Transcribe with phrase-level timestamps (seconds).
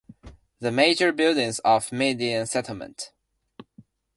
[0.59, 3.11] The Major Buildings of the Median Settlement.